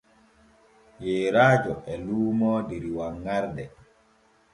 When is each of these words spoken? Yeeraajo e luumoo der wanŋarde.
Yeeraajo 1.05 1.73
e 1.91 1.93
luumoo 2.05 2.59
der 2.69 2.83
wanŋarde. 2.97 3.63